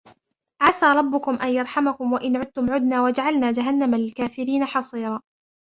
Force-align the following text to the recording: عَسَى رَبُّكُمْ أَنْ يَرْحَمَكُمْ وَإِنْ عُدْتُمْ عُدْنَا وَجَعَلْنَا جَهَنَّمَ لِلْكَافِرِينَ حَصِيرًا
عَسَى 0.61 0.85
رَبُّكُمْ 0.85 1.35
أَنْ 1.35 1.49
يَرْحَمَكُمْ 1.49 2.13
وَإِنْ 2.13 2.37
عُدْتُمْ 2.37 2.73
عُدْنَا 2.73 3.03
وَجَعَلْنَا 3.03 3.51
جَهَنَّمَ 3.51 3.95
لِلْكَافِرِينَ 3.95 4.65
حَصِيرًا 4.65 5.21